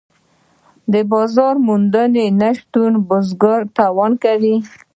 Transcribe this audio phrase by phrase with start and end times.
[0.93, 4.55] د بازار موندنې نشتون بزګر تاواني کوي.